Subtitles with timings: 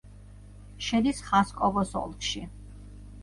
[0.85, 2.41] შედის ხასკოვოს ოლქში.